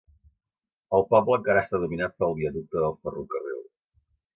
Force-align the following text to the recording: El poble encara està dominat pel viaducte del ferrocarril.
El 0.99 1.05
poble 1.11 1.37
encara 1.41 1.65
està 1.67 1.83
dominat 1.85 2.19
pel 2.25 2.37
viaducte 2.43 2.87
del 2.89 3.01
ferrocarril. 3.05 3.67